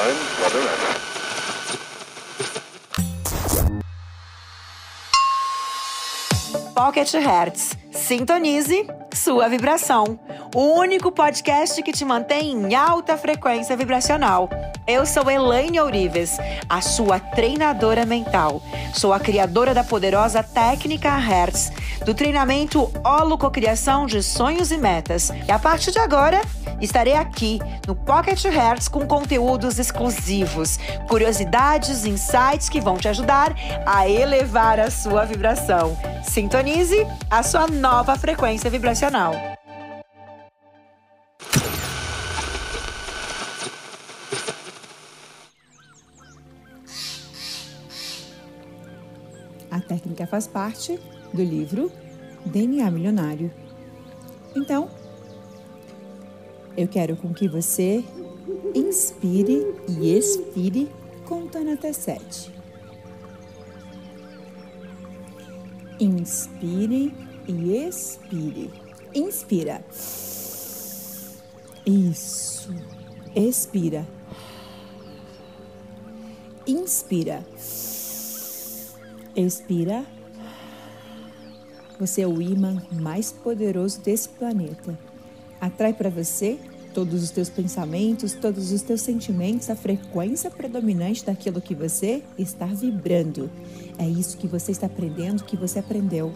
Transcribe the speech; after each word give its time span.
time 0.00 0.16
weather 0.40 0.64
and 0.68 1.00
Pocket 6.74 7.12
Hertz. 7.12 7.76
Sintonize 7.92 8.86
sua 9.14 9.48
vibração. 9.48 10.18
O 10.54 10.78
único 10.78 11.12
podcast 11.12 11.82
que 11.82 11.92
te 11.92 12.04
mantém 12.04 12.52
em 12.52 12.74
alta 12.74 13.18
frequência 13.18 13.76
vibracional. 13.76 14.48
Eu 14.90 15.06
sou 15.06 15.30
Elaine 15.30 15.78
Ourives, 15.78 16.36
a 16.68 16.80
sua 16.80 17.20
treinadora 17.20 18.04
mental. 18.04 18.60
Sou 18.92 19.12
a 19.12 19.20
criadora 19.20 19.72
da 19.72 19.84
poderosa 19.84 20.42
técnica 20.42 21.16
Hertz, 21.16 21.70
do 22.04 22.12
treinamento 22.12 22.90
Holococriação 23.04 24.04
de 24.04 24.20
Sonhos 24.20 24.72
e 24.72 24.76
Metas. 24.76 25.30
E 25.46 25.52
a 25.52 25.60
partir 25.60 25.92
de 25.92 26.00
agora, 26.00 26.40
estarei 26.80 27.14
aqui 27.14 27.60
no 27.86 27.94
Pocket 27.94 28.44
Hertz 28.46 28.88
com 28.88 29.06
conteúdos 29.06 29.78
exclusivos, 29.78 30.80
curiosidades, 31.06 32.04
insights 32.04 32.68
que 32.68 32.80
vão 32.80 32.96
te 32.96 33.06
ajudar 33.06 33.54
a 33.86 34.08
elevar 34.08 34.80
a 34.80 34.90
sua 34.90 35.24
vibração. 35.24 35.96
Sintonize 36.24 37.06
a 37.30 37.44
sua 37.44 37.68
nova 37.68 38.16
frequência 38.16 38.68
vibracional. 38.68 39.49
Técnica 49.90 50.24
faz 50.24 50.46
parte 50.46 51.00
do 51.34 51.42
livro 51.42 51.90
DNA 52.46 52.88
Milionário. 52.92 53.50
Então, 54.54 54.88
eu 56.76 56.86
quero 56.86 57.16
com 57.16 57.34
que 57.34 57.48
você 57.48 58.04
inspire 58.72 59.66
e 59.88 60.16
expire 60.16 60.88
contando 61.24 61.72
até 61.72 61.92
sete. 61.92 62.54
Inspire 65.98 67.12
e 67.48 67.76
expire. 67.76 68.70
Inspira. 69.12 69.84
Isso. 71.84 72.72
Expira. 73.34 74.06
Inspira. 76.64 77.44
Expira. 79.36 80.04
Você 81.98 82.22
é 82.22 82.26
o 82.26 82.40
imã 82.40 82.82
mais 82.92 83.30
poderoso 83.30 84.00
desse 84.00 84.28
planeta. 84.28 84.98
Atrai 85.60 85.92
para 85.92 86.10
você 86.10 86.58
todos 86.92 87.22
os 87.22 87.30
teus 87.30 87.48
pensamentos, 87.48 88.32
todos 88.32 88.72
os 88.72 88.82
teus 88.82 89.02
sentimentos, 89.02 89.70
a 89.70 89.76
frequência 89.76 90.50
predominante 90.50 91.24
daquilo 91.24 91.60
que 91.60 91.74
você 91.74 92.22
está 92.36 92.66
vibrando. 92.66 93.50
É 93.98 94.08
isso 94.08 94.36
que 94.36 94.48
você 94.48 94.72
está 94.72 94.86
aprendendo, 94.86 95.44
que 95.44 95.56
você 95.56 95.78
aprendeu. 95.78 96.32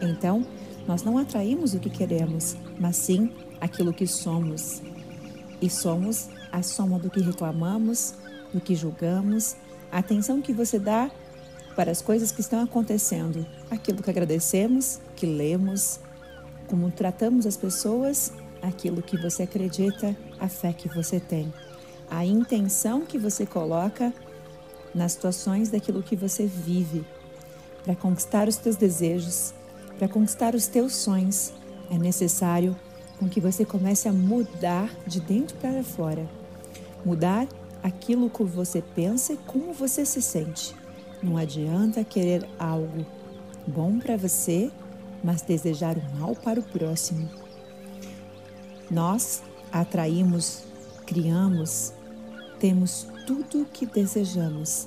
Então, 0.00 0.46
nós 0.86 1.02
não 1.02 1.18
atraímos 1.18 1.74
o 1.74 1.80
que 1.80 1.90
queremos, 1.90 2.56
mas 2.78 2.96
sim 2.96 3.32
aquilo 3.60 3.92
que 3.92 4.06
somos. 4.06 4.82
E 5.60 5.68
somos 5.68 6.28
a 6.52 6.62
soma 6.62 6.98
do 6.98 7.10
que 7.10 7.20
reclamamos, 7.20 8.14
do 8.52 8.60
que 8.60 8.76
julgamos, 8.76 9.56
a 9.90 9.98
atenção 9.98 10.40
que 10.40 10.52
você 10.52 10.78
dá 10.78 11.10
para 11.76 11.92
as 11.92 12.00
coisas 12.00 12.32
que 12.32 12.40
estão 12.40 12.62
acontecendo, 12.64 13.46
aquilo 13.70 14.02
que 14.02 14.08
agradecemos, 14.08 14.98
que 15.14 15.26
lemos, 15.26 16.00
como 16.66 16.90
tratamos 16.90 17.46
as 17.46 17.56
pessoas, 17.56 18.32
aquilo 18.62 19.02
que 19.02 19.18
você 19.18 19.42
acredita, 19.42 20.16
a 20.40 20.48
fé 20.48 20.72
que 20.72 20.88
você 20.88 21.20
tem, 21.20 21.52
a 22.10 22.24
intenção 22.24 23.02
que 23.02 23.18
você 23.18 23.44
coloca 23.44 24.12
nas 24.94 25.12
situações 25.12 25.68
daquilo 25.68 26.02
que 26.02 26.16
você 26.16 26.46
vive 26.46 27.04
para 27.84 27.94
conquistar 27.94 28.48
os 28.48 28.56
teus 28.56 28.76
desejos, 28.76 29.52
para 29.98 30.08
conquistar 30.08 30.54
os 30.54 30.66
teus 30.66 30.96
sonhos, 30.96 31.52
é 31.90 31.98
necessário 31.98 32.74
com 33.18 33.28
que 33.28 33.40
você 33.40 33.64
comece 33.64 34.08
a 34.08 34.12
mudar 34.12 34.90
de 35.06 35.20
dentro 35.20 35.56
para 35.58 35.82
fora. 35.84 36.28
Mudar 37.04 37.46
aquilo 37.82 38.30
que 38.30 38.42
você 38.42 38.82
pensa 38.82 39.34
e 39.34 39.36
como 39.36 39.72
você 39.72 40.04
se 40.04 40.20
sente. 40.20 40.74
Não 41.26 41.36
adianta 41.36 42.04
querer 42.04 42.48
algo 42.56 43.04
bom 43.66 43.98
para 43.98 44.16
você, 44.16 44.70
mas 45.24 45.42
desejar 45.42 45.98
o 45.98 46.16
mal 46.16 46.36
para 46.36 46.60
o 46.60 46.62
próximo. 46.62 47.28
Nós 48.88 49.42
atraímos, 49.72 50.62
criamos, 51.04 51.92
temos 52.60 53.08
tudo 53.26 53.62
o 53.62 53.64
que 53.64 53.84
desejamos 53.84 54.86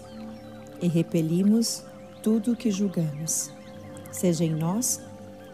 e 0.82 0.88
repelimos 0.88 1.84
tudo 2.24 2.54
o 2.54 2.56
que 2.56 2.72
julgamos, 2.72 3.52
seja 4.10 4.46
em 4.46 4.56
nós 4.56 5.02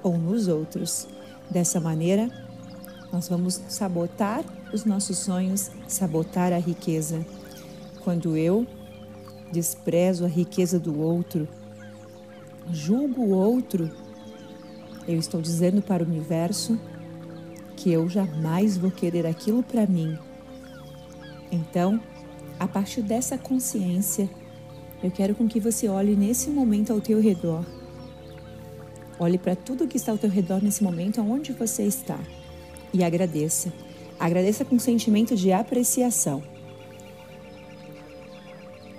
ou 0.03 0.19
nos 0.19 0.47
outros. 0.47 1.07
Dessa 1.49 1.79
maneira, 1.79 2.29
nós 3.11 3.27
vamos 3.27 3.59
sabotar 3.69 4.45
os 4.71 4.85
nossos 4.85 5.17
sonhos, 5.17 5.71
sabotar 5.87 6.53
a 6.53 6.59
riqueza. 6.59 7.25
Quando 8.03 8.37
eu 8.37 8.67
desprezo 9.51 10.25
a 10.25 10.27
riqueza 10.27 10.79
do 10.79 10.99
outro, 10.99 11.47
julgo 12.71 13.21
o 13.21 13.29
outro, 13.29 13.89
eu 15.07 15.17
estou 15.17 15.41
dizendo 15.41 15.81
para 15.81 16.03
o 16.03 16.07
universo 16.07 16.79
que 17.75 17.91
eu 17.91 18.09
jamais 18.09 18.77
vou 18.77 18.89
querer 18.89 19.25
aquilo 19.25 19.61
para 19.61 19.85
mim. 19.85 20.17
Então, 21.51 22.01
a 22.59 22.67
partir 22.67 23.01
dessa 23.01 23.37
consciência, 23.37 24.29
eu 25.03 25.11
quero 25.11 25.35
com 25.35 25.47
que 25.47 25.59
você 25.59 25.87
olhe 25.87 26.15
nesse 26.15 26.49
momento 26.49 26.91
ao 26.91 27.01
teu 27.01 27.21
redor. 27.21 27.65
Olhe 29.19 29.37
para 29.37 29.55
tudo 29.55 29.87
que 29.87 29.97
está 29.97 30.11
ao 30.11 30.17
teu 30.17 30.29
redor 30.29 30.61
nesse 30.61 30.83
momento, 30.83 31.21
aonde 31.21 31.53
você 31.53 31.83
está, 31.83 32.19
e 32.93 33.03
agradeça. 33.03 33.71
Agradeça 34.19 34.65
com 34.65 34.79
sentimento 34.79 35.35
de 35.35 35.51
apreciação, 35.51 36.41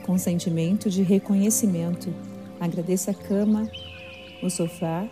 com 0.06 0.16
sentimento 0.16 0.88
de 0.88 1.02
reconhecimento. 1.02 2.14
Agradeça 2.60 3.10
a 3.10 3.14
cama, 3.14 3.68
o 4.40 4.48
sofá, 4.48 5.06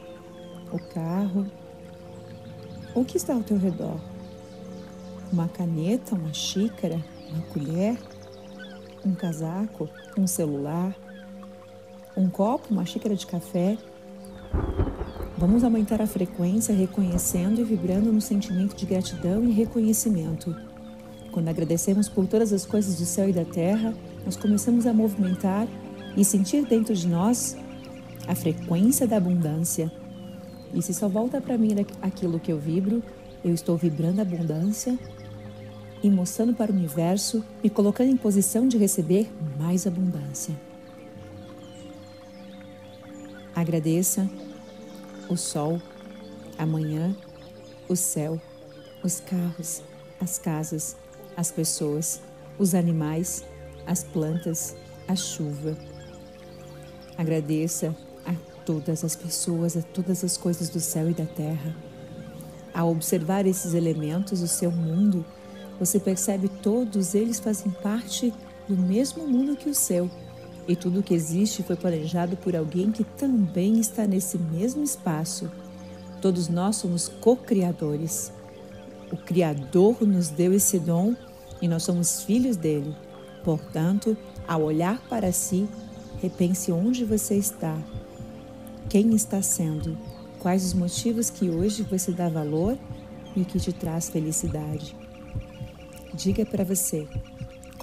o 0.71 0.79
carro, 0.79 1.47
o 2.95 3.05
que 3.05 3.17
está 3.17 3.35
ao 3.35 3.43
teu 3.43 3.59
redor. 3.59 4.01
Uma 5.33 5.49
caneta, 5.49 6.15
uma 6.15 6.33
xícara, 6.33 7.05
uma 7.29 7.43
colher, 7.47 7.99
um 9.05 9.15
casaco, 9.15 9.89
um 10.17 10.29
celular, 10.29 10.95
um 12.17 12.31
copo, 12.31 12.73
uma 12.73 12.87
xícara 12.87 13.17
de 13.17 13.27
café. 13.27 13.77
Vamos 15.37 15.65
aumentar 15.65 16.01
a 16.01 16.07
frequência 16.07 16.73
reconhecendo 16.73 17.61
e 17.61 17.65
vibrando 17.65 18.13
no 18.13 18.21
sentimento 18.21 18.77
de 18.77 18.87
gratidão 18.87 19.45
e 19.45 19.51
reconhecimento. 19.51 20.55
Quando 21.33 21.49
agradecemos 21.49 22.09
por 22.09 22.29
todas 22.29 22.53
as 22.53 22.65
coisas 22.65 22.97
do 22.97 23.05
céu 23.05 23.29
e 23.29 23.33
da 23.33 23.45
terra, 23.45 23.93
nós 24.25 24.37
começamos 24.37 24.87
a 24.87 24.93
movimentar 24.93 25.69
e 26.17 26.25
sentir 26.25 26.65
dentro 26.65 26.95
de 26.95 27.07
nós 27.07 27.57
a 28.27 28.35
frequência 28.35 29.07
da 29.07 29.17
abundância. 29.17 29.93
E 30.73 30.83
se 30.83 30.95
só 30.95 31.09
volta 31.09 31.41
para 31.41 31.59
mim 31.59 31.75
aquilo 32.01 32.41
que 32.41 32.51
eu 32.51 32.59
vibro, 32.59 33.03
eu 33.45 33.53
estou 33.53 33.77
vibrando 33.77 34.21
abundância 34.21 34.99
e 36.03 36.11
mostrando 36.11 36.55
para 36.55 36.73
o 36.73 36.75
universo, 36.75 37.45
me 37.63 37.71
colocando 37.71 38.11
em 38.11 38.17
posição 38.17 38.67
de 38.67 38.77
receber 38.77 39.31
mais 39.59 39.87
abundância. 39.87 40.55
Agradeça 43.55 44.29
o 45.29 45.37
sol, 45.37 45.81
a 46.59 46.67
manhã, 46.67 47.17
o 47.89 47.95
céu, 47.95 48.41
os 49.03 49.21
carros, 49.21 49.83
as 50.21 50.39
casas, 50.39 50.97
as 51.37 51.51
pessoas, 51.51 52.21
os 52.59 52.75
animais, 52.75 53.45
as 53.87 54.03
plantas, 54.05 54.77
a 55.07 55.15
chuva. 55.15 55.77
Agradeça 57.17 57.95
a 58.25 58.35
todas 58.65 59.05
as 59.05 59.15
pessoas, 59.15 59.77
a 59.77 59.83
todas 59.83 60.25
as 60.25 60.37
coisas 60.37 60.69
do 60.69 60.81
céu 60.81 61.11
e 61.11 61.15
da 61.15 61.27
terra. 61.27 61.75
Ao 62.73 62.91
observar 62.91 63.47
esses 63.47 63.75
elementos, 63.75 64.43
o 64.43 64.49
seu 64.49 64.71
mundo, 64.71 65.25
você 65.79 66.01
percebe 66.01 66.49
todos 66.49 67.15
eles 67.15 67.39
fazem 67.39 67.71
parte 67.71 68.33
do 68.69 68.77
mesmo 68.77 69.27
mundo 69.27 69.57
que 69.57 69.69
o 69.69 69.75
seu. 69.75 70.11
E 70.67 70.75
tudo 70.75 71.03
que 71.03 71.15
existe 71.15 71.63
foi 71.63 71.77
planejado 71.77 72.37
por 72.37 72.57
alguém 72.57 72.91
que 72.91 73.05
também 73.05 73.79
está 73.79 74.07
nesse 74.07 74.39
mesmo 74.39 74.83
espaço. 74.83 75.51
Todos 76.23 76.49
nós 76.49 76.77
somos 76.77 77.07
co-criadores. 77.07 78.33
O 79.13 79.17
Criador 79.17 80.03
nos 80.03 80.31
deu 80.31 80.55
esse 80.55 80.79
dom 80.79 81.15
e 81.61 81.69
nós 81.69 81.83
somos 81.83 82.23
filhos 82.23 82.57
dele. 82.57 82.97
Portanto, 83.45 84.17
ao 84.49 84.63
olhar 84.63 85.01
para 85.09 85.31
si, 85.31 85.69
repense 86.21 86.73
onde 86.73 87.05
você 87.05 87.37
está, 87.37 87.79
quem 88.89 89.15
está 89.15 89.43
sendo, 89.43 89.97
quais 90.39 90.65
os 90.65 90.75
motivos 90.75 91.31
que 91.31 91.51
hoje 91.51 91.83
você 91.83 92.11
dá 92.11 92.29
valor 92.29 92.77
e 93.37 93.45
que 93.45 93.61
te 93.61 93.73
traz 93.73 94.09
felicidade. 94.09 94.97
Diga 96.15 96.47
para 96.47 96.65
você 96.65 97.07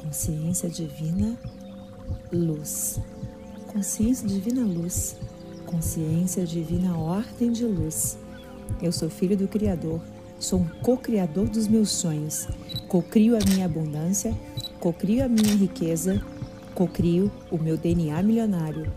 Consciência 0.01 0.67
divina, 0.67 1.37
luz. 2.33 2.99
Consciência 3.67 4.27
divina, 4.27 4.65
luz. 4.65 5.15
Consciência 5.65 6.43
divina, 6.43 6.97
ordem 6.97 7.51
de 7.51 7.65
luz. 7.65 8.17
Eu 8.81 8.91
sou 8.91 9.11
filho 9.11 9.37
do 9.37 9.47
Criador, 9.47 10.01
sou 10.39 10.59
um 10.59 10.67
co-criador 10.81 11.47
dos 11.47 11.67
meus 11.67 11.91
sonhos. 11.91 12.47
Co-crio 12.87 13.37
a 13.37 13.39
minha 13.47 13.65
abundância, 13.65 14.35
co-crio 14.81 15.23
a 15.23 15.29
minha 15.29 15.55
riqueza, 15.55 16.19
co-crio 16.73 17.31
o 17.51 17.57
meu 17.57 17.77
DNA 17.77 18.21
milionário. 18.23 18.91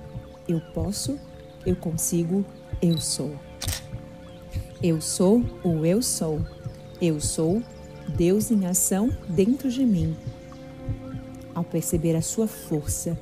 Eu 0.48 0.58
posso, 0.72 1.20
eu 1.66 1.76
consigo, 1.76 2.42
eu 2.80 2.98
sou. 2.98 3.36
Eu 4.82 5.02
sou 5.02 5.44
o 5.62 5.84
eu 5.84 6.00
sou. 6.00 6.40
Eu 7.02 7.20
sou 7.20 7.62
Deus 8.08 8.50
em 8.50 8.64
ação 8.64 9.14
dentro 9.28 9.70
de 9.70 9.84
mim. 9.84 10.16
Ao 11.54 11.62
perceber 11.62 12.16
a 12.16 12.22
sua 12.22 12.48
força, 12.48 13.18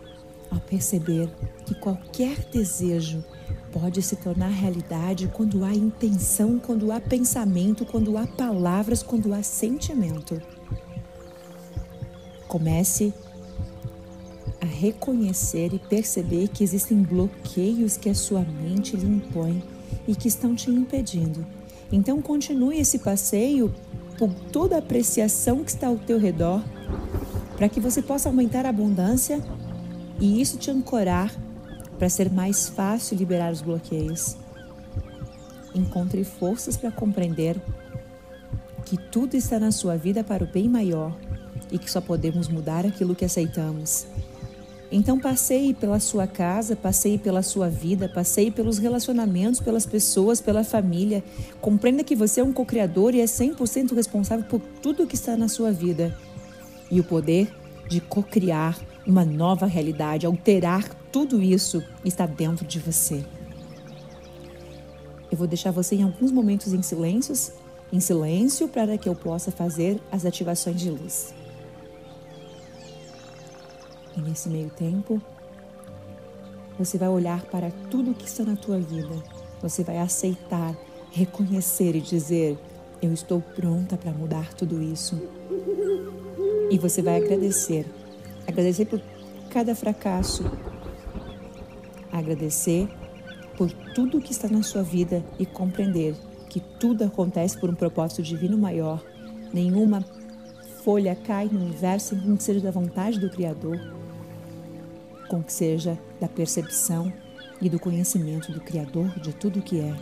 ao 0.48 0.60
perceber 0.60 1.28
que 1.66 1.74
qualquer 1.74 2.44
desejo 2.52 3.24
pode 3.72 4.00
se 4.02 4.14
tornar 4.14 4.48
realidade 4.48 5.26
quando 5.34 5.64
há 5.64 5.74
intenção, 5.74 6.60
quando 6.60 6.92
há 6.92 7.00
pensamento, 7.00 7.84
quando 7.84 8.16
há 8.16 8.24
palavras, 8.24 9.02
quando 9.02 9.34
há 9.34 9.42
sentimento. 9.42 10.40
Comece 12.52 13.14
a 14.60 14.66
reconhecer 14.66 15.72
e 15.72 15.78
perceber 15.78 16.48
que 16.48 16.62
existem 16.62 17.02
bloqueios 17.02 17.96
que 17.96 18.10
a 18.10 18.14
sua 18.14 18.40
mente 18.40 18.94
lhe 18.94 19.06
impõe 19.06 19.64
e 20.06 20.14
que 20.14 20.28
estão 20.28 20.54
te 20.54 20.70
impedindo. 20.70 21.46
Então 21.90 22.20
continue 22.20 22.78
esse 22.78 22.98
passeio 22.98 23.74
por 24.18 24.34
toda 24.52 24.76
a 24.76 24.80
apreciação 24.80 25.64
que 25.64 25.70
está 25.70 25.86
ao 25.86 25.96
teu 25.96 26.18
redor, 26.18 26.62
para 27.56 27.70
que 27.70 27.80
você 27.80 28.02
possa 28.02 28.28
aumentar 28.28 28.66
a 28.66 28.68
abundância 28.68 29.42
e 30.20 30.38
isso 30.38 30.58
te 30.58 30.70
ancorar 30.70 31.34
para 31.98 32.10
ser 32.10 32.30
mais 32.30 32.68
fácil 32.68 33.16
liberar 33.16 33.50
os 33.50 33.62
bloqueios. 33.62 34.36
Encontre 35.74 36.22
forças 36.22 36.76
para 36.76 36.92
compreender 36.92 37.58
que 38.84 38.98
tudo 38.98 39.38
está 39.38 39.58
na 39.58 39.70
sua 39.70 39.96
vida 39.96 40.22
para 40.22 40.44
o 40.44 40.46
bem 40.46 40.68
maior 40.68 41.16
e 41.72 41.78
que 41.78 41.90
só 41.90 42.00
podemos 42.00 42.46
mudar 42.46 42.86
aquilo 42.86 43.16
que 43.16 43.24
aceitamos. 43.24 44.06
Então 44.94 45.18
passeie 45.18 45.72
pela 45.72 45.98
sua 45.98 46.26
casa, 46.26 46.76
passeie 46.76 47.16
pela 47.16 47.42
sua 47.42 47.70
vida, 47.70 48.10
passeie 48.10 48.50
pelos 48.50 48.76
relacionamentos, 48.76 49.58
pelas 49.58 49.86
pessoas, 49.86 50.38
pela 50.38 50.62
família. 50.62 51.24
Compreenda 51.62 52.04
que 52.04 52.14
você 52.14 52.40
é 52.40 52.44
um 52.44 52.52
co-criador 52.52 53.14
e 53.14 53.22
é 53.22 53.24
100% 53.24 53.94
responsável 53.94 54.44
por 54.44 54.60
tudo 54.82 55.06
que 55.06 55.14
está 55.14 55.34
na 55.34 55.48
sua 55.48 55.72
vida. 55.72 56.14
E 56.90 57.00
o 57.00 57.04
poder 57.04 57.50
de 57.88 58.02
co-criar 58.02 58.78
uma 59.06 59.24
nova 59.24 59.64
realidade, 59.64 60.26
alterar 60.26 60.86
tudo 61.10 61.42
isso 61.42 61.82
está 62.04 62.26
dentro 62.26 62.66
de 62.66 62.78
você. 62.78 63.24
Eu 65.30 65.38
vou 65.38 65.46
deixar 65.46 65.70
você 65.70 65.96
em 65.96 66.02
alguns 66.02 66.30
momentos 66.30 66.74
em 66.74 66.82
silêncios, 66.82 67.50
em 67.90 67.98
silêncio 67.98 68.68
para 68.68 68.98
que 68.98 69.08
eu 69.08 69.14
possa 69.14 69.50
fazer 69.50 69.98
as 70.12 70.26
ativações 70.26 70.78
de 70.78 70.90
luz. 70.90 71.32
E 74.16 74.20
nesse 74.20 74.48
meio 74.48 74.70
tempo, 74.70 75.20
você 76.78 76.98
vai 76.98 77.08
olhar 77.08 77.42
para 77.46 77.70
tudo 77.90 78.14
que 78.14 78.26
está 78.26 78.44
na 78.44 78.56
tua 78.56 78.78
vida. 78.78 79.22
Você 79.60 79.84
vai 79.84 79.98
aceitar, 79.98 80.76
reconhecer 81.10 81.94
e 81.94 82.00
dizer: 82.00 82.58
Eu 83.00 83.12
estou 83.12 83.40
pronta 83.40 83.96
para 83.96 84.12
mudar 84.12 84.52
tudo 84.54 84.82
isso. 84.82 85.20
E 86.70 86.78
você 86.78 87.02
vai 87.02 87.16
agradecer. 87.16 87.86
Agradecer 88.46 88.86
por 88.86 89.00
cada 89.50 89.74
fracasso. 89.74 90.44
Agradecer 92.10 92.88
por 93.56 93.70
tudo 93.94 94.20
que 94.20 94.32
está 94.32 94.48
na 94.48 94.62
sua 94.62 94.82
vida 94.82 95.24
e 95.38 95.46
compreender 95.46 96.14
que 96.48 96.60
tudo 96.60 97.04
acontece 97.04 97.58
por 97.58 97.70
um 97.70 97.74
propósito 97.74 98.22
divino 98.22 98.58
maior. 98.58 99.02
Nenhuma 99.52 100.04
folha 100.82 101.14
cai 101.14 101.48
no 101.50 101.60
universo 101.60 102.18
sem 102.18 102.36
que 102.36 102.42
seja 102.42 102.60
da 102.60 102.70
vontade 102.70 103.20
do 103.20 103.30
Criador 103.30 104.01
com 105.32 105.42
que 105.42 105.50
seja 105.50 105.98
da 106.20 106.28
percepção 106.28 107.10
e 107.58 107.66
do 107.70 107.80
conhecimento 107.80 108.52
do 108.52 108.60
Criador 108.60 109.18
de 109.18 109.32
tudo 109.32 109.60
o 109.60 109.62
que 109.62 109.80
é. 109.80 109.96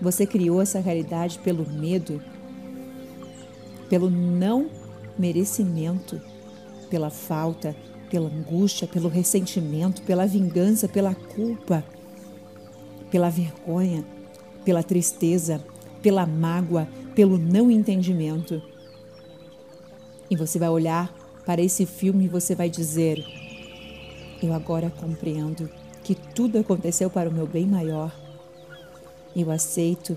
Você 0.00 0.26
criou 0.26 0.62
essa 0.62 0.80
realidade 0.80 1.38
pelo 1.40 1.68
medo, 1.68 2.22
pelo 3.90 4.08
não 4.08 4.70
merecimento, 5.18 6.18
pela 6.88 7.10
falta, 7.10 7.76
pela 8.08 8.26
angústia, 8.26 8.88
pelo 8.88 9.10
ressentimento, 9.10 10.00
pela 10.00 10.26
vingança, 10.26 10.88
pela 10.88 11.14
culpa, 11.14 11.84
pela 13.10 13.28
vergonha, 13.28 14.02
pela 14.64 14.82
tristeza, 14.82 15.62
pela 16.00 16.24
mágoa, 16.24 16.88
pelo 17.14 17.36
não 17.36 17.70
entendimento. 17.70 18.62
E 20.30 20.36
você 20.36 20.58
vai 20.58 20.70
olhar 20.70 21.14
para 21.44 21.60
esse 21.60 21.84
filme 21.84 22.24
e 22.24 22.28
você 22.28 22.54
vai 22.54 22.70
dizer: 22.70 23.45
eu 24.42 24.52
agora 24.52 24.90
compreendo 24.90 25.68
que 26.02 26.14
tudo 26.14 26.58
aconteceu 26.58 27.10
para 27.10 27.28
o 27.28 27.32
meu 27.32 27.46
bem 27.46 27.66
maior. 27.66 28.12
Eu 29.34 29.50
aceito. 29.50 30.16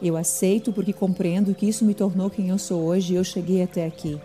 Eu 0.00 0.16
aceito 0.16 0.72
porque 0.72 0.92
compreendo 0.92 1.54
que 1.54 1.68
isso 1.68 1.84
me 1.84 1.94
tornou 1.94 2.30
quem 2.30 2.50
eu 2.50 2.58
sou 2.58 2.84
hoje 2.84 3.12
e 3.12 3.16
eu 3.16 3.24
cheguei 3.24 3.62
até 3.62 3.84
aqui. 3.84 4.20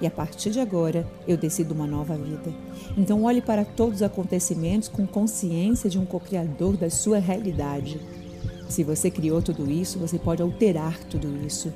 E 0.00 0.06
a 0.06 0.10
partir 0.10 0.50
de 0.50 0.60
agora, 0.60 1.06
eu 1.26 1.36
decido 1.36 1.72
uma 1.72 1.86
nova 1.86 2.16
vida. 2.16 2.52
Então, 2.96 3.22
olhe 3.22 3.40
para 3.40 3.64
todos 3.64 3.96
os 3.96 4.02
acontecimentos 4.02 4.88
com 4.88 5.06
consciência 5.06 5.88
de 5.88 5.98
um 5.98 6.04
co-criador 6.04 6.76
da 6.76 6.90
sua 6.90 7.18
realidade. 7.18 8.00
Se 8.68 8.82
você 8.82 9.10
criou 9.10 9.40
tudo 9.40 9.70
isso, 9.70 9.98
você 9.98 10.18
pode 10.18 10.42
alterar 10.42 10.98
tudo 11.04 11.28
isso. 11.46 11.72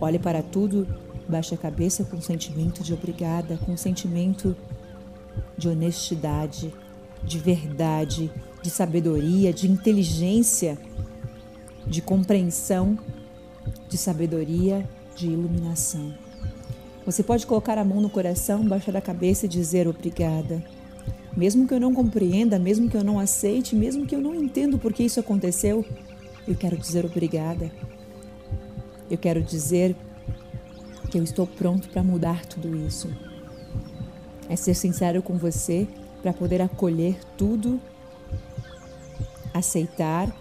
Olhe 0.00 0.18
para 0.18 0.42
tudo, 0.42 0.88
baixe 1.28 1.54
a 1.54 1.58
cabeça 1.58 2.04
com 2.04 2.20
sentimento 2.20 2.82
de 2.82 2.94
obrigada, 2.94 3.58
com 3.66 3.76
sentimento 3.76 4.56
de 5.56 5.68
honestidade, 5.68 6.72
de 7.22 7.38
verdade, 7.38 8.30
de 8.62 8.70
sabedoria, 8.70 9.52
de 9.52 9.70
inteligência, 9.70 10.78
de 11.86 12.02
compreensão, 12.02 12.98
de 13.88 13.96
sabedoria, 13.96 14.88
de 15.16 15.26
iluminação. 15.26 16.14
Você 17.04 17.22
pode 17.22 17.46
colocar 17.46 17.78
a 17.78 17.84
mão 17.84 18.00
no 18.00 18.10
coração, 18.10 18.66
baixar 18.66 18.96
a 18.96 19.00
cabeça 19.00 19.46
e 19.46 19.48
dizer 19.48 19.88
obrigada. 19.88 20.62
Mesmo 21.36 21.66
que 21.66 21.72
eu 21.72 21.80
não 21.80 21.94
compreenda, 21.94 22.58
mesmo 22.58 22.88
que 22.90 22.96
eu 22.96 23.04
não 23.04 23.18
aceite, 23.18 23.74
mesmo 23.74 24.06
que 24.06 24.14
eu 24.14 24.20
não 24.20 24.34
entenda 24.34 24.76
por 24.76 24.92
que 24.92 25.04
isso 25.04 25.20
aconteceu, 25.20 25.84
eu 26.46 26.54
quero 26.54 26.76
dizer 26.76 27.04
obrigada. 27.04 27.70
Eu 29.10 29.16
quero 29.16 29.42
dizer 29.42 29.96
que 31.10 31.18
eu 31.18 31.22
estou 31.22 31.46
pronto 31.46 31.88
para 31.88 32.02
mudar 32.02 32.44
tudo 32.44 32.76
isso 32.76 33.08
é 34.48 34.56
ser 34.56 34.74
sincero 34.74 35.22
com 35.22 35.36
você 35.36 35.86
para 36.22 36.32
poder 36.32 36.60
acolher 36.62 37.18
tudo, 37.36 37.80
aceitar, 39.52 40.34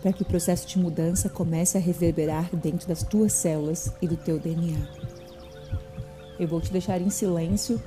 para 0.00 0.12
que 0.12 0.22
o 0.22 0.26
processo 0.26 0.66
de 0.66 0.78
mudança 0.78 1.28
comece 1.28 1.76
a 1.76 1.80
reverberar 1.80 2.54
dentro 2.54 2.86
das 2.86 3.02
tuas 3.02 3.32
células 3.32 3.92
e 4.00 4.06
do 4.06 4.16
teu 4.16 4.38
DNA. 4.38 4.78
Eu 6.38 6.46
vou 6.46 6.60
te 6.60 6.70
deixar 6.70 7.00
em 7.00 7.10
silêncio 7.10 7.82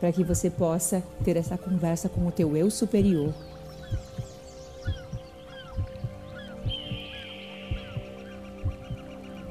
para 0.00 0.10
que 0.10 0.24
você 0.24 0.50
possa 0.50 1.02
ter 1.22 1.36
essa 1.36 1.58
conversa 1.58 2.08
com 2.08 2.26
o 2.26 2.32
teu 2.32 2.56
eu 2.56 2.70
superior. 2.70 3.32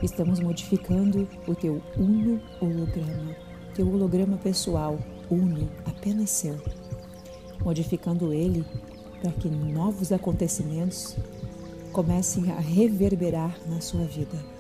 Estamos 0.02 0.40
modificando 0.40 1.30
o 1.48 1.54
teu 1.54 1.82
uno 1.96 2.42
holograma 2.60 3.51
teu 3.74 3.88
holograma 3.88 4.38
pessoal 4.38 5.00
une 5.30 5.70
apenas 5.86 6.30
seu, 6.30 6.60
modificando 7.64 8.34
ele 8.34 8.66
para 9.22 9.32
que 9.32 9.50
novos 9.50 10.12
acontecimentos 10.12 11.16
comecem 11.92 12.52
a 12.52 12.60
reverberar 12.60 13.58
na 13.68 13.80
sua 13.80 14.06
vida. 14.06 14.51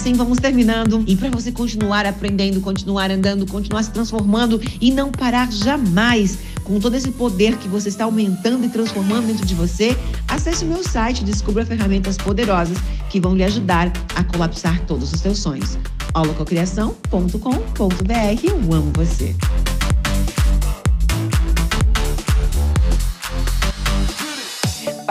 Assim 0.00 0.14
vamos 0.14 0.38
terminando. 0.38 1.04
E 1.06 1.14
para 1.14 1.28
você 1.28 1.52
continuar 1.52 2.06
aprendendo, 2.06 2.58
continuar 2.62 3.10
andando, 3.10 3.46
continuar 3.46 3.82
se 3.82 3.90
transformando 3.90 4.58
e 4.80 4.90
não 4.90 5.12
parar 5.12 5.52
jamais 5.52 6.38
com 6.64 6.80
todo 6.80 6.94
esse 6.94 7.10
poder 7.10 7.58
que 7.58 7.68
você 7.68 7.90
está 7.90 8.04
aumentando 8.04 8.64
e 8.64 8.70
transformando 8.70 9.26
dentro 9.26 9.44
de 9.44 9.54
você, 9.54 9.94
acesse 10.26 10.64
o 10.64 10.68
meu 10.68 10.82
site, 10.82 11.22
descubra 11.22 11.66
ferramentas 11.66 12.16
poderosas 12.16 12.78
que 13.10 13.20
vão 13.20 13.36
lhe 13.36 13.44
ajudar 13.44 13.92
a 14.14 14.24
colapsar 14.24 14.80
todos 14.86 15.12
os 15.12 15.20
seus 15.20 15.38
sonhos. 15.38 15.76
holococriação.com.br 16.14 18.40
Eu 18.42 18.56
amo 18.72 18.90
você. 18.94 19.36